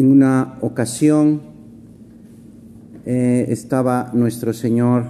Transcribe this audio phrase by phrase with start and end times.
[0.00, 1.42] En una ocasión
[3.04, 5.04] eh, estaba nuestro Señor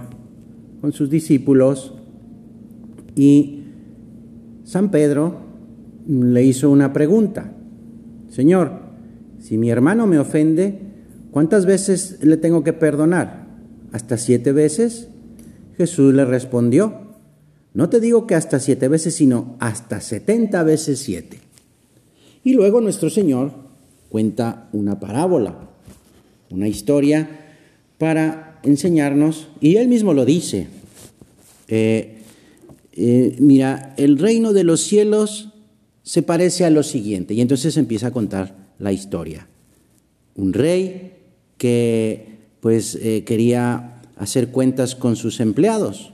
[0.81, 1.93] con sus discípulos
[3.15, 3.63] y
[4.65, 5.37] San Pedro
[6.09, 7.53] le hizo una pregunta.
[8.27, 8.81] Señor,
[9.39, 10.79] si mi hermano me ofende,
[11.31, 13.47] ¿cuántas veces le tengo que perdonar?
[13.93, 15.07] ¿Hasta siete veces?
[15.77, 17.15] Jesús le respondió,
[17.73, 21.39] no te digo que hasta siete veces, sino hasta setenta veces siete.
[22.43, 23.70] Y luego nuestro Señor
[24.11, 25.69] cuenta una parábola,
[26.49, 27.29] una historia
[27.97, 30.67] para enseñarnos, y él mismo lo dice,
[31.69, 32.17] eh,
[32.91, 35.53] eh, mira, el reino de los cielos
[36.03, 39.47] se parece a lo siguiente, y entonces empieza a contar la historia.
[40.35, 41.13] Un rey
[41.57, 46.11] que pues eh, quería hacer cuentas con sus empleados,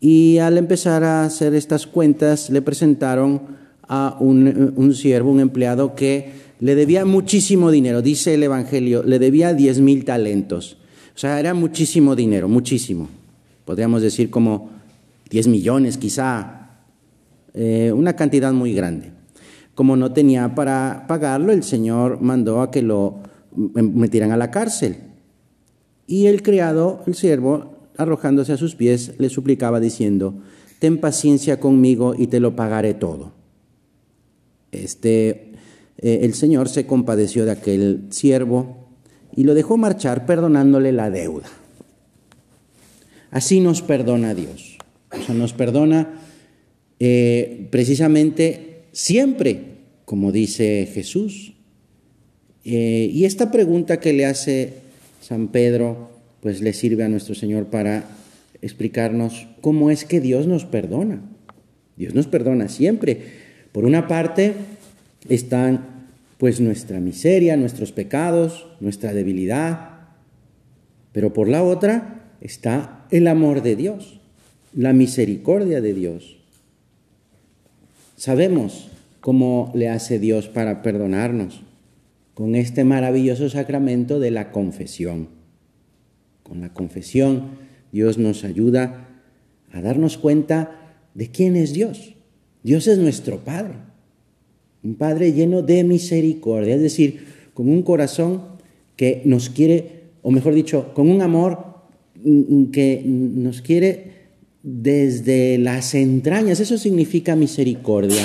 [0.00, 3.42] y al empezar a hacer estas cuentas le presentaron
[3.86, 9.18] a un, un siervo, un empleado que le debía muchísimo dinero, dice el Evangelio, le
[9.18, 10.78] debía diez mil talentos.
[11.14, 13.08] O sea, era muchísimo dinero, muchísimo.
[13.64, 14.70] Podríamos decir como
[15.30, 16.70] diez millones quizá,
[17.54, 19.12] eh, una cantidad muy grande.
[19.74, 23.20] Como no tenía para pagarlo, el Señor mandó a que lo
[23.54, 24.96] metieran a la cárcel.
[26.06, 30.34] Y el criado, el siervo, arrojándose a sus pies, le suplicaba diciendo,
[30.78, 33.32] ten paciencia conmigo y te lo pagaré todo.
[34.72, 35.45] Este
[35.98, 38.88] eh, el Señor se compadeció de aquel siervo
[39.34, 41.48] y lo dejó marchar perdonándole la deuda.
[43.30, 44.78] Así nos perdona Dios.
[45.12, 46.20] O sea, nos perdona
[46.98, 49.60] eh, precisamente siempre,
[50.04, 51.54] como dice Jesús.
[52.64, 54.74] Eh, y esta pregunta que le hace
[55.20, 56.10] San Pedro,
[56.40, 58.08] pues le sirve a nuestro Señor para
[58.62, 61.20] explicarnos cómo es que Dios nos perdona.
[61.96, 63.20] Dios nos perdona siempre.
[63.72, 64.54] Por una parte,
[65.28, 65.96] están
[66.38, 69.90] pues nuestra miseria, nuestros pecados, nuestra debilidad,
[71.12, 74.20] pero por la otra está el amor de Dios,
[74.74, 76.36] la misericordia de Dios.
[78.16, 78.88] Sabemos
[79.20, 81.62] cómo le hace Dios para perdonarnos
[82.34, 85.28] con este maravilloso sacramento de la confesión.
[86.42, 89.08] Con la confesión Dios nos ayuda
[89.72, 92.14] a darnos cuenta de quién es Dios.
[92.62, 93.74] Dios es nuestro Padre
[94.86, 97.24] un Padre lleno de misericordia, es decir,
[97.54, 98.42] con un corazón
[98.96, 101.58] que nos quiere, o mejor dicho, con un amor
[102.22, 104.16] mm, mm, que nos quiere
[104.62, 108.22] desde las entrañas, eso significa misericordia.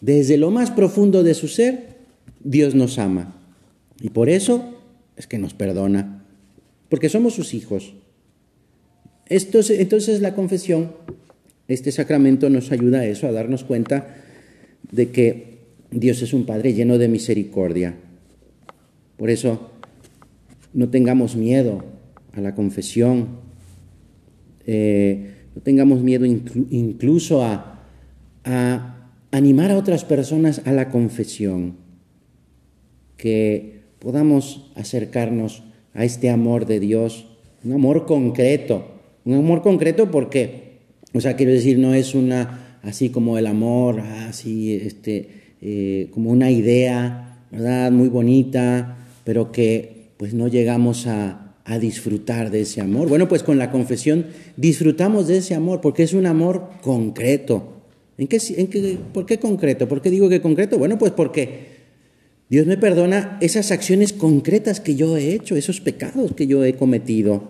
[0.00, 1.94] Desde lo más profundo de su ser,
[2.42, 3.40] Dios nos ama.
[4.00, 4.74] Y por eso
[5.16, 6.24] es que nos perdona,
[6.88, 7.94] porque somos sus hijos.
[9.28, 10.92] entonces la confesión,
[11.68, 14.16] este sacramento nos ayuda a eso, a darnos cuenta
[14.92, 15.53] de que
[15.98, 17.94] Dios es un Padre lleno de misericordia.
[19.16, 19.70] Por eso,
[20.72, 21.84] no tengamos miedo
[22.32, 23.28] a la confesión,
[24.66, 27.86] eh, no tengamos miedo incluso a,
[28.44, 31.76] a animar a otras personas a la confesión,
[33.16, 35.62] que podamos acercarnos
[35.94, 37.26] a este amor de Dios,
[37.64, 38.86] un amor concreto,
[39.24, 40.80] un amor concreto porque,
[41.12, 46.30] o sea, quiero decir, no es una así como el amor, así, este, eh, como
[46.30, 47.90] una idea, ¿verdad?
[47.90, 51.40] Muy bonita, pero que pues no llegamos a,
[51.80, 53.08] disfrutar de ese amor.
[53.08, 54.26] Bueno, pues con la confesión
[54.58, 57.80] disfrutamos de ese amor porque es un amor concreto.
[58.18, 59.88] ¿En qué, en qué, ¿Por qué concreto?
[59.88, 60.76] ¿Por qué digo que concreto?
[60.76, 61.68] Bueno, pues porque
[62.50, 66.74] Dios me perdona esas acciones concretas que yo he hecho, esos pecados que yo he
[66.74, 67.48] cometido.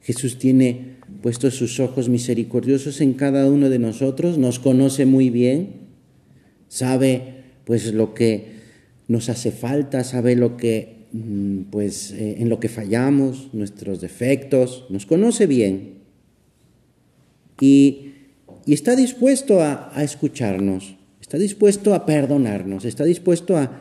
[0.00, 5.89] Jesús tiene puestos sus ojos misericordiosos en cada uno de nosotros, nos conoce muy bien
[6.70, 8.60] sabe pues lo que
[9.08, 14.86] nos hace falta, sabe lo que mm, pues eh, en lo que fallamos, nuestros defectos,
[14.88, 15.98] nos conoce bien
[17.60, 18.06] y,
[18.66, 23.80] está dispuesto a, escucharnos, está dispuesto a perdonarnos, está dispuesto a,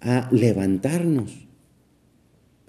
[0.00, 1.46] a levantarnos.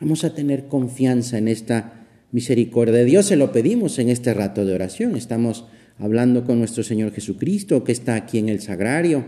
[0.01, 4.65] Vamos a tener confianza en esta misericordia de Dios, se lo pedimos en este rato
[4.65, 5.65] de oración, estamos
[5.97, 9.23] hablando con nuestro Señor Jesucristo que está aquí en el sagrario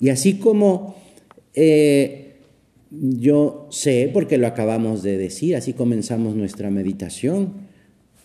[0.00, 0.96] y así como
[1.54, 2.30] eh,
[2.90, 7.52] yo sé, porque lo acabamos de decir, así comenzamos nuestra meditación,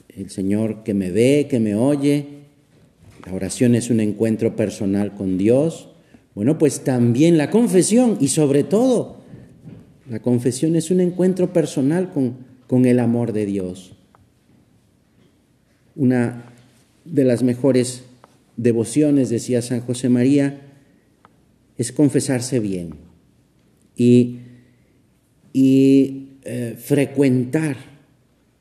[0.10, 2.26] el Señor que me ve, que me oye,
[3.26, 5.90] la oración es un encuentro personal con Dios,
[6.34, 9.18] bueno, pues también la confesión y sobre todo
[10.10, 12.38] la confesión es un encuentro personal con,
[12.68, 13.96] con el amor de Dios.
[15.96, 16.52] Una
[17.06, 18.04] de las mejores
[18.58, 20.65] devociones, decía San José María,
[21.78, 22.96] es confesarse bien.
[23.96, 24.40] y,
[25.54, 27.78] y eh, frecuentar,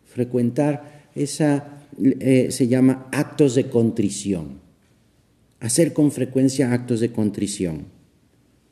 [0.04, 4.60] frecuentar esa, eh, se llama actos de contrición,
[5.60, 7.86] hacer con frecuencia actos de contrición.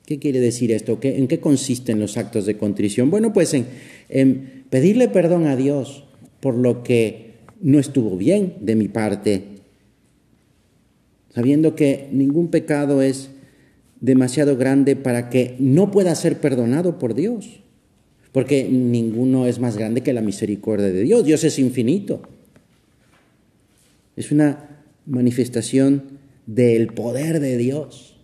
[0.06, 0.98] ¿Qué quiere decir esto?
[1.02, 3.10] ¿En qué consisten los actos de contrición?
[3.10, 6.04] Bueno, pues en pedirle perdón a Dios
[6.40, 9.44] por lo que no estuvo bien de mi parte,
[11.34, 13.30] sabiendo que ningún pecado es
[14.02, 17.60] demasiado grande para que no pueda ser perdonado por Dios,
[18.32, 21.24] porque ninguno es más grande que la misericordia de Dios.
[21.24, 22.20] Dios es infinito.
[24.16, 28.16] Es una manifestación del poder de Dios,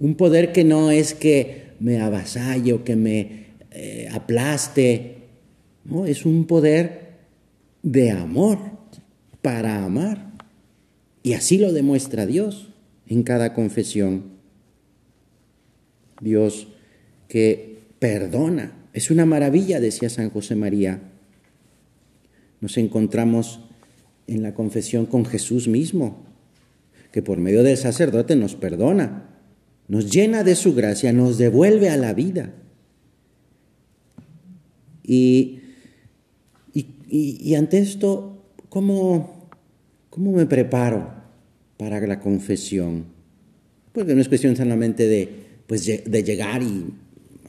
[0.00, 5.18] un poder que no es que me avasalle o que me eh, aplaste,
[5.84, 7.12] no, es un poder
[7.82, 8.58] de amor
[9.40, 10.32] para amar.
[11.22, 12.70] Y así lo demuestra Dios
[13.06, 14.31] en cada confesión.
[16.22, 16.68] Dios
[17.28, 18.72] que perdona.
[18.92, 21.00] Es una maravilla, decía San José María.
[22.60, 23.60] Nos encontramos
[24.26, 26.24] en la confesión con Jesús mismo,
[27.10, 29.28] que por medio del sacerdote nos perdona,
[29.88, 32.54] nos llena de su gracia, nos devuelve a la vida.
[35.02, 35.58] Y,
[36.74, 39.50] y, ante esto, ¿cómo,
[40.08, 41.12] ¿cómo me preparo
[41.76, 43.06] para la confesión?
[43.92, 46.86] Porque no es cuestión solamente de, pues, de llegar y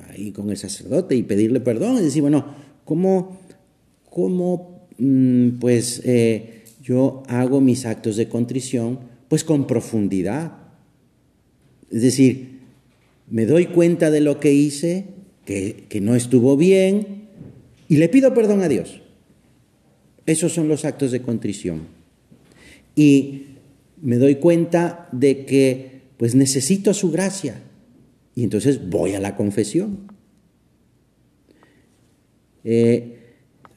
[0.10, 2.46] ahí con el sacerdote y pedirle perdón, y decir, bueno,
[2.86, 3.40] ¿cómo,
[4.10, 9.00] cómo mm, pues, eh, yo hago mis actos de contrición?
[9.28, 10.58] Pues con profundidad.
[11.90, 12.60] Es decir,
[13.30, 15.06] me doy cuenta de lo que hice,
[15.46, 17.24] que, que no estuvo bien,
[17.88, 19.02] y le pido perdón a Dios.
[20.26, 21.82] Esos son los actos de contrición.
[22.96, 23.48] Y
[24.02, 27.62] me doy cuenta de que pues necesito su gracia.
[28.36, 30.12] Y entonces voy a la confesión.
[32.64, 33.36] Eh,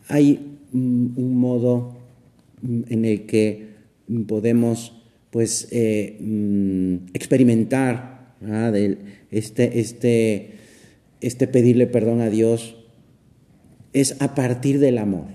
[0.08, 1.96] hay un modo
[2.62, 3.74] en el que
[4.26, 4.92] podemos
[5.30, 8.36] pues eh, mm, experimentar
[9.30, 10.50] este, este,
[11.20, 12.76] este pedirle perdón a Dios
[13.92, 15.26] es a partir del amor.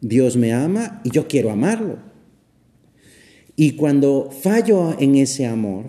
[0.00, 1.98] Dios me ama y yo quiero amarlo.
[3.56, 5.86] Y cuando fallo en ese amor,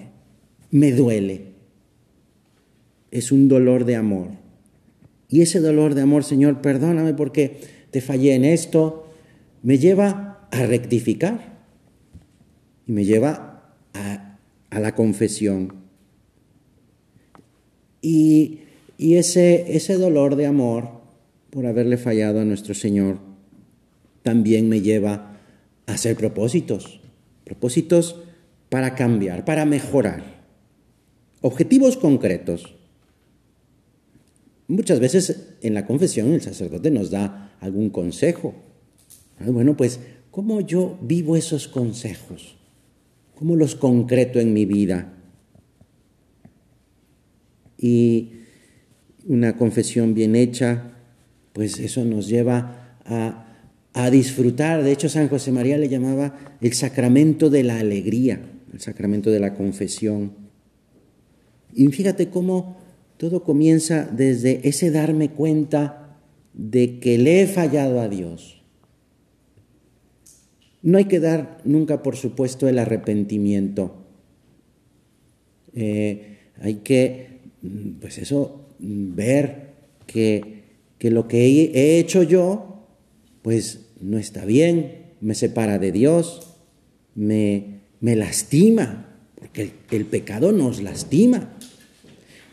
[0.72, 1.49] me duele.
[3.12, 4.30] Es un dolor de amor.
[5.30, 7.62] Y ese dolor de amor, Señor, perdóname porque
[7.92, 9.08] te fallé en esto,
[9.62, 11.60] me lleva a rectificar
[12.88, 14.38] y me lleva a,
[14.80, 15.74] la confesión.
[18.02, 18.60] Y,
[18.98, 20.90] y ese, ese dolor de amor
[21.50, 23.20] por haberle fallado a nuestro Señor
[24.24, 25.38] también me lleva
[25.86, 27.02] a hacer propósitos,
[27.44, 28.22] propósitos
[28.70, 30.24] para cambiar, para mejorar,
[31.42, 32.79] objetivos concretos.
[34.70, 38.56] Muchas veces en la confesión el sacerdote nos da algún consejo.
[39.46, 40.00] Bueno, pues,
[40.32, 42.56] ¿cómo yo vivo esos consejos?
[43.36, 45.14] ¿Cómo los concreto en mi vida?
[47.78, 48.32] Y
[49.28, 50.94] una confesión bien hecha,
[51.52, 53.50] pues eso nos lleva a
[53.94, 54.84] a disfrutar.
[54.84, 58.40] De hecho, San José María le llamaba el sacramento de la alegría,
[58.72, 60.34] el sacramento de la confesión.
[61.74, 62.79] Y fíjate cómo
[63.20, 66.18] todo comienza desde ese darme cuenta
[66.54, 68.62] de que le he fallado a Dios.
[70.82, 74.06] No hay que dar nunca, por supuesto, el arrepentimiento.
[75.76, 77.42] Eh, hay que,
[78.00, 79.74] pues eso, ver
[80.08, 80.64] que,
[80.98, 82.88] que lo que he hecho yo,
[83.42, 86.56] pues no está bien, me separa de Dios,
[87.16, 91.58] me, me lastima, porque el, pecado nos lastima.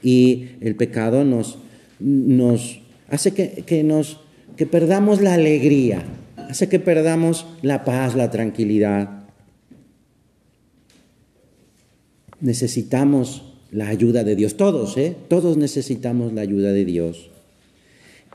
[0.02, 1.58] Y el pecado nos,
[1.98, 4.20] nos hace que, que, nos,
[4.56, 6.04] que perdamos la alegría,
[6.36, 9.24] hace que perdamos la paz, la tranquilidad.
[12.40, 15.16] Necesitamos la ayuda de Dios, todos, ¿eh?
[15.28, 17.30] Todos necesitamos la ayuda de Dios.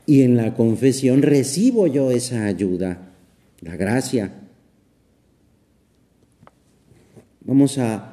[0.06, 3.12] Y en la confesión recibo yo esa ayuda,
[3.60, 4.32] la gracia.
[7.40, 8.08] Vamos a,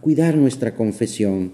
[0.00, 1.52] cuidar nuestra confesión,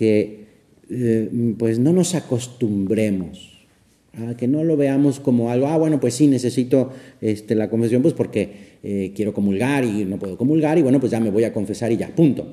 [0.00, 0.46] que
[0.88, 1.28] eh,
[1.58, 3.66] pues no nos acostumbremos,
[4.14, 6.90] a que no lo veamos como algo, ah, bueno, pues sí, necesito
[7.20, 11.12] este, la confesión, pues porque eh, quiero comulgar y no puedo comulgar, y bueno, pues
[11.12, 12.46] ya me voy a confesar y ya, punto.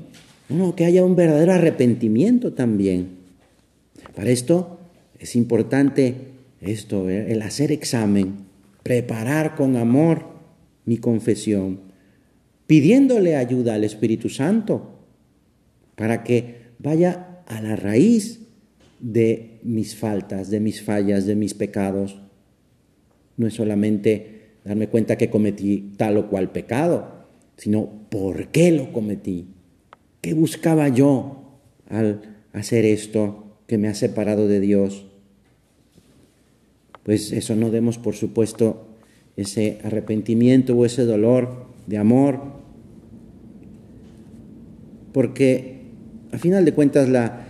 [0.50, 3.12] No, que haya un verdadero arrepentimiento también.
[4.14, 4.82] Para esto
[5.18, 6.16] es importante
[6.60, 7.32] esto, ¿eh?
[7.32, 8.40] el hacer examen,
[8.84, 10.26] preparar con amor
[10.84, 11.80] mi confesión,
[12.68, 15.00] pidiéndole ayuda al Espíritu Santo
[15.96, 18.42] para que vaya a la raíz
[19.00, 22.20] de mis faltas, de mis fallas, de mis pecados.
[23.38, 27.26] No es solamente darme cuenta que cometí tal o cual pecado,
[27.56, 29.48] sino por qué lo cometí.
[30.22, 35.06] ¿Qué buscaba yo al hacer esto que me ha separado de Dios?
[37.04, 38.88] Pues eso no demos, por supuesto,
[39.38, 42.42] ese arrepentimiento o ese dolor de amor,
[45.14, 45.77] porque
[46.32, 47.46] a final de cuentas la,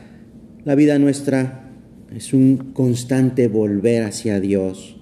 [0.65, 1.71] la vida nuestra
[2.15, 4.97] es un constante volver hacia Dios.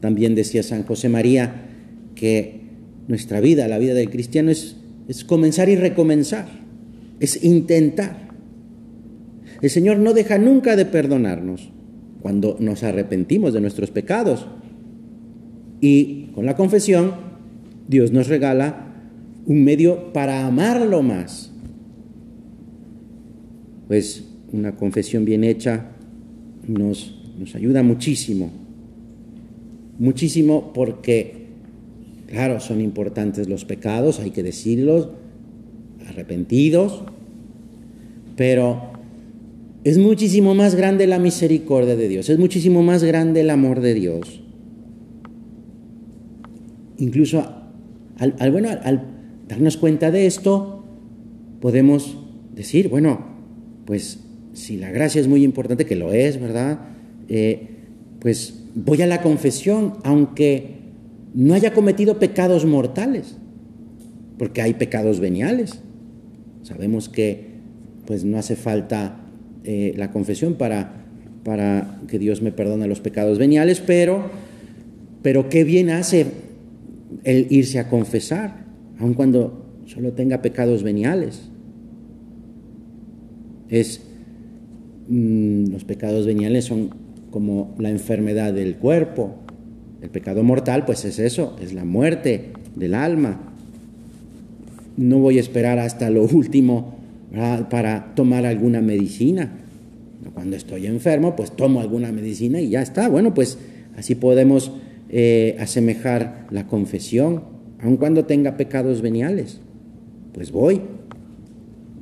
[0.00, 1.66] También decía San José María
[2.14, 2.60] que
[3.08, 4.76] nuestra vida, la vida del cristiano, es,
[5.08, 6.46] es comenzar y recomenzar,
[7.20, 8.28] es intentar.
[9.62, 11.70] El Señor no deja nunca de perdonarnos
[12.20, 14.46] cuando nos arrepentimos de nuestros pecados.
[15.80, 17.12] Y con la confesión,
[17.88, 18.92] Dios nos regala
[19.46, 21.53] un medio para amarlo más.
[23.88, 25.90] Pues una confesión bien hecha
[26.66, 28.50] nos, nos ayuda muchísimo,
[29.98, 31.46] muchísimo porque,
[32.26, 35.08] claro, son importantes los pecados, hay que decirlos,
[36.08, 37.02] arrepentidos,
[38.36, 38.92] pero
[39.84, 43.94] es muchísimo más grande la misericordia de Dios, es muchísimo más grande el amor de
[43.94, 44.40] Dios.
[46.98, 47.44] Incluso
[48.18, 49.02] al, bueno, al
[49.48, 50.84] darnos cuenta de esto,
[51.60, 52.16] podemos
[52.54, 53.33] decir, bueno,
[53.84, 54.20] pues
[54.52, 56.78] si la gracia es muy importante, que lo es, ¿verdad?
[57.28, 57.68] Eh,
[58.20, 60.74] pues voy a la confesión, aunque
[61.34, 63.36] no haya cometido pecados mortales,
[64.38, 65.80] porque hay pecados veniales.
[66.62, 67.54] Sabemos que
[68.06, 69.20] pues no hace falta
[69.64, 71.04] eh, la confesión para,
[71.42, 74.30] para que Dios me perdone los pecados veniales, pero,
[75.22, 76.26] pero qué bien hace
[77.24, 78.64] el irse a confesar,
[78.98, 81.50] aun cuando solo tenga pecados veniales.
[83.68, 84.00] Es
[85.08, 86.90] Mm, los pecados veniales son
[87.30, 89.36] como la enfermedad del cuerpo.
[90.00, 93.40] El pecado mortal, pues es eso, es la muerte del alma.
[94.96, 96.94] No voy a esperar hasta lo último
[97.70, 99.52] para tomar alguna medicina.
[100.32, 103.08] Cuando estoy enfermo, pues tomo alguna medicina y ya está.
[103.08, 103.58] Bueno, pues
[103.96, 104.72] así podemos
[105.10, 107.44] eh, asemejar la confesión,
[107.80, 109.60] aun cuando tenga pecados veniales.
[110.32, 110.80] Pues voy,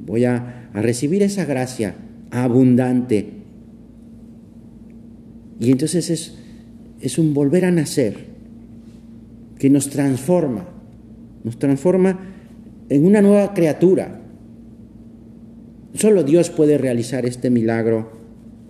[0.07, 1.95] voy a recibir esa gracia
[2.31, 3.29] abundante.
[5.61, 6.39] Y entonces es,
[7.01, 8.33] es un volver a nacer
[9.59, 10.67] que nos transforma,
[11.45, 12.19] nos transforma
[12.89, 14.21] en una nueva criatura.
[15.95, 18.13] Solo Dios puede realizar este milagro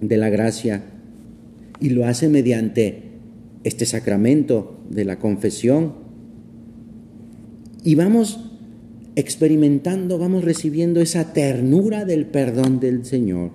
[0.01, 0.83] de la gracia
[1.81, 3.03] y lo hace mediante
[3.65, 5.95] este sacramento de la confesión.
[7.85, 8.52] Y vamos
[9.17, 13.51] experimentando, vamos recibiendo esa ternura del perdón del Señor.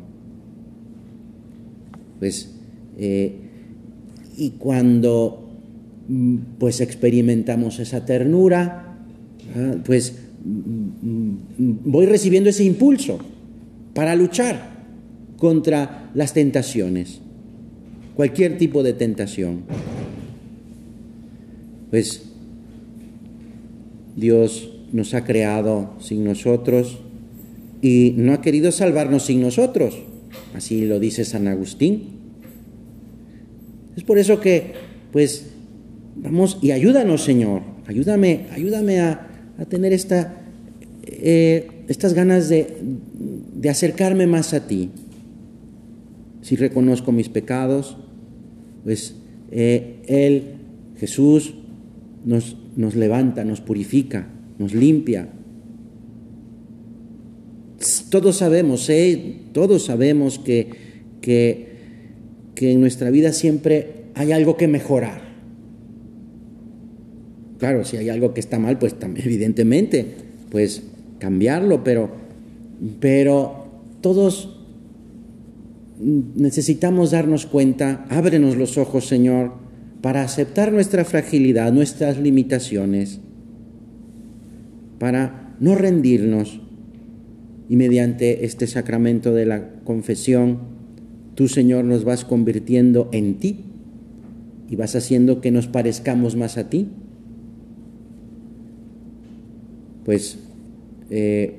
[2.19, 2.51] Pues,
[2.97, 3.35] eh,
[4.37, 5.49] y cuando
[6.07, 8.97] mm, pues experimentamos esa ternura,
[9.55, 10.51] ah, pues mm,
[11.57, 13.19] mm, voy recibiendo ese impulso
[13.93, 14.77] para luchar
[15.37, 17.19] contra las tentaciones,
[18.15, 19.61] cualquier tipo de tentación.
[21.89, 22.23] Pues
[24.15, 26.99] Dios nos ha creado sin nosotros
[27.81, 29.97] y no ha querido salvarnos sin nosotros.
[30.53, 32.17] Así lo dice San Agustín.
[33.95, 34.73] Es por eso que,
[35.11, 35.47] pues,
[36.15, 37.61] vamos y ayúdanos, Señor.
[37.87, 39.23] Ayúdame, ayúdame a,
[39.69, 40.41] tener esta,
[41.03, 42.77] eh, estas ganas de,
[43.55, 44.91] de acercarme más a ti.
[46.41, 47.97] Si reconozco mis pecados,
[48.83, 49.15] pues
[49.51, 50.43] eh, Él,
[50.97, 51.55] Jesús,
[52.25, 54.27] nos, nos levanta, nos purifica
[54.59, 55.29] nos limpia.
[58.09, 59.35] Todos sabemos, ¿eh?
[59.53, 60.69] todos sabemos que,
[61.21, 61.67] que,
[62.55, 65.21] que en nuestra vida siempre hay algo que mejorar.
[67.59, 70.05] Claro, si hay algo que está mal, pues evidentemente,
[70.49, 70.83] pues
[71.19, 72.09] cambiarlo, pero,
[72.99, 73.65] pero
[74.01, 74.57] todos
[75.99, 79.53] necesitamos darnos cuenta, ábrenos los ojos, Señor,
[80.01, 83.19] para aceptar nuestra fragilidad, nuestras limitaciones
[84.99, 86.61] para no rendirnos
[87.69, 90.59] y mediante este sacramento de la confesión,
[91.35, 93.65] tú Señor nos vas convirtiendo en ti
[94.69, 96.87] y vas haciendo que nos parezcamos más a ti.
[100.05, 100.39] Pues
[101.09, 101.55] eh,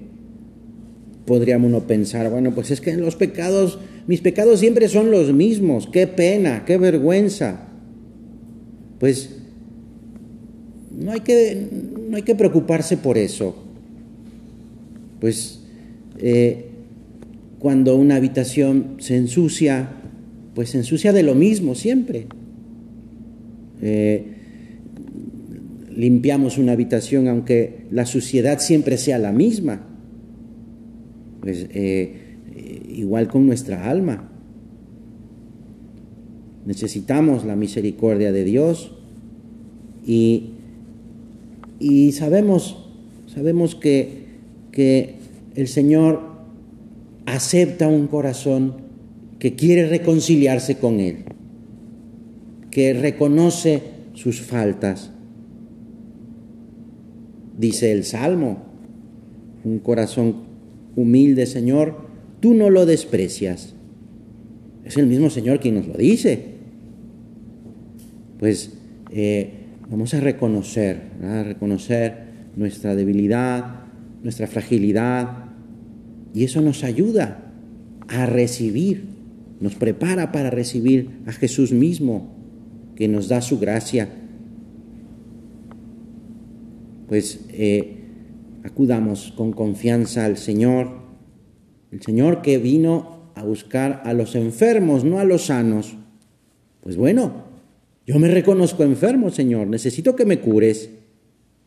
[1.27, 5.89] podríamos uno pensar, bueno, pues es que los pecados, mis pecados siempre son los mismos,
[5.93, 7.69] qué pena, qué vergüenza.
[8.99, 9.37] Pues
[10.99, 11.69] no hay que,
[12.09, 13.55] no hay que preocuparse por eso.
[15.21, 15.61] Pues
[16.19, 16.67] eh,
[17.59, 19.91] cuando una habitación se ensucia,
[20.55, 22.27] pues se ensucia de lo mismo siempre.
[23.83, 24.25] Eh,
[25.95, 29.87] limpiamos una habitación aunque la suciedad siempre sea la misma.
[31.41, 32.37] Pues eh,
[32.89, 34.31] igual con nuestra alma.
[36.65, 38.93] Necesitamos la misericordia de Dios
[40.07, 40.51] y,
[41.79, 42.77] y sabemos,
[43.27, 44.27] sabemos que,
[44.73, 45.17] que
[45.55, 46.21] el Señor
[47.27, 48.75] acepta un corazón
[49.39, 51.25] que quiere reconciliarse con Él,
[52.71, 53.83] que reconoce
[54.15, 55.13] sus faltas
[57.59, 58.63] dice el Salmo,
[59.65, 60.37] un corazón
[60.97, 61.97] humilde, Señor,
[62.41, 63.75] tú no lo desprecias.
[64.85, 66.41] Es el mismo Señor quien nos lo dice.
[68.39, 68.73] Pues
[69.11, 69.58] eh,
[69.91, 73.87] vamos a reconocer, a reconocer nuestra debilidad,
[74.23, 75.45] nuestra fragilidad,
[76.35, 77.53] y eso nos ayuda
[78.09, 79.05] a recibir,
[79.61, 82.37] nos prepara para recibir a Jesús mismo,
[82.97, 84.09] que nos da su gracia.
[87.07, 87.99] Pues eh,
[88.65, 90.99] acudamos con confianza al Señor,
[91.91, 95.97] el Señor que vino a buscar a los enfermos, no a los sanos.
[96.83, 97.48] Pues bueno,
[98.09, 100.89] yo me reconozco enfermo, Señor, necesito que me cures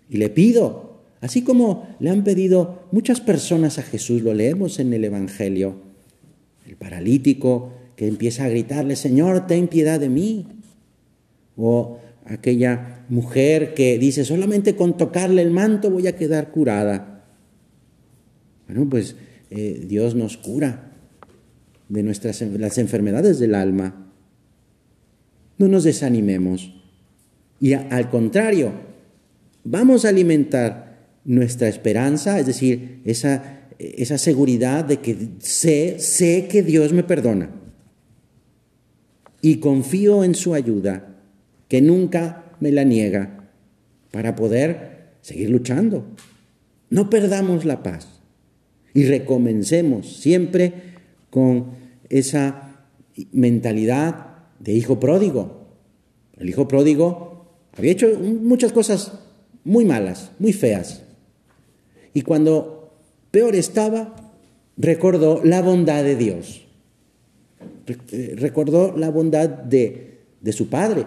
[0.09, 4.91] y le pido, así como le han pedido muchas personas a Jesús, lo leemos en
[4.91, 5.75] el Evangelio,
[6.67, 10.47] el paralítico que empieza a gritarle, Señor, ten piedad de mí,
[11.57, 17.23] o aquella mujer que dice, solamente con tocarle el manto voy a quedar curada.
[18.65, 19.15] Bueno, pues
[19.51, 20.91] eh, Dios nos cura
[21.87, 24.10] de nuestras las enfermedades del alma.
[25.61, 26.73] No nos desanimemos.
[27.59, 28.71] Y al contrario,
[29.63, 36.63] vamos a alimentar nuestra esperanza, es decir, esa, esa seguridad de que sé, sé que
[36.63, 37.51] Dios me perdona.
[39.43, 41.15] Y confío en su ayuda
[41.67, 43.51] que nunca me la niega,
[44.09, 46.07] para poder seguir luchando.
[46.89, 48.07] No perdamos la paz
[48.95, 50.73] y recomencemos siempre
[51.29, 51.67] con
[52.09, 52.87] esa
[53.31, 54.30] mentalidad
[54.63, 55.67] de hijo pródigo.
[56.37, 57.45] El hijo pródigo
[57.77, 59.13] había hecho muchas cosas
[59.63, 61.03] muy malas, muy feas.
[62.13, 62.93] Y cuando
[63.31, 64.33] peor estaba,
[64.77, 66.61] recordó la bondad de Dios.
[68.11, 71.05] Eh, recordó la bondad de, de su padre,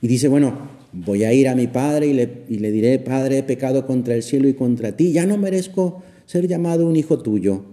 [0.00, 3.38] y dice, bueno, voy a ir a mi padre y le, y le diré, Padre,
[3.38, 7.18] he pecado contra el cielo y contra ti, ya no merezco ser llamado un hijo
[7.18, 7.64] tuyo.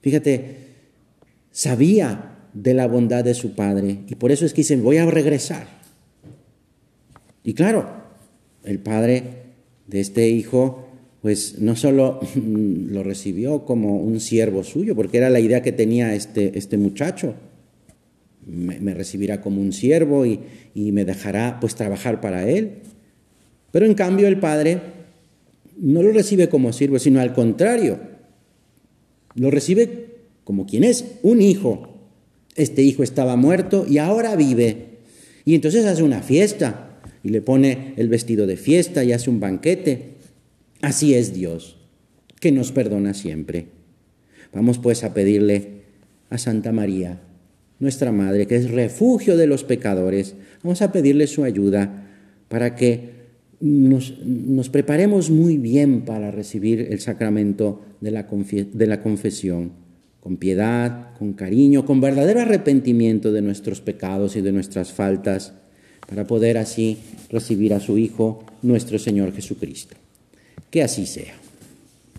[0.00, 0.56] Fíjate,
[1.50, 5.06] sabía de la bondad de su padre y por eso es que dice, voy a
[5.06, 5.66] regresar.
[7.44, 7.88] Y claro,
[8.64, 9.24] el padre
[9.86, 10.88] de este hijo,
[11.20, 16.14] pues no solo lo recibió como un siervo suyo, porque era la idea que tenía
[16.14, 17.34] este, este muchacho,
[18.46, 20.40] me, recibirá como un siervo y,
[20.74, 22.78] me dejará pues trabajar para él.
[23.70, 24.80] Pero en cambio el padre
[25.78, 28.00] no lo recibe como siervo, sino al contrario,
[29.34, 30.06] lo recibe
[30.44, 31.91] como quien es, un hijo.
[32.54, 34.98] Este hijo estaba muerto y ahora vive.
[35.44, 39.40] Y entonces hace una fiesta y le pone el vestido de fiesta y hace un
[39.40, 40.14] banquete.
[40.80, 41.78] Así es Dios,
[42.40, 43.66] que nos perdona siempre.
[44.52, 45.82] Vamos pues a pedirle
[46.30, 47.20] a Santa María
[47.82, 50.36] nuestra Madre, que es refugio de los pecadores.
[50.62, 52.06] Vamos a pedirle su ayuda
[52.48, 53.10] para que
[53.60, 58.28] nos, preparemos muy bien para recibir el sacramento de la,
[58.72, 59.72] de la confesión,
[60.22, 65.52] con piedad, con cariño, con verdadero arrepentimiento de nuestros pecados y de nuestras faltas,
[66.08, 69.96] para poder así recibir a su Hijo, nuestro Señor Jesucristo.
[70.70, 71.41] Que así sea.